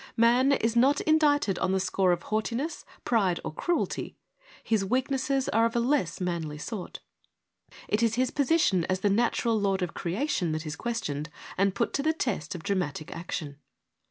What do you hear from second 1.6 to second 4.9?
the score of haughtiness, pride or cruelty: his